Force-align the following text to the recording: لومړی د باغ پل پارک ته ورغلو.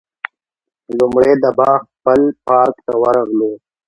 لومړی 0.97 1.33
د 1.43 1.45
باغ 1.59 1.79
پل 2.03 2.21
پارک 2.45 2.75
ته 2.85 2.93
ورغلو. 3.01 3.51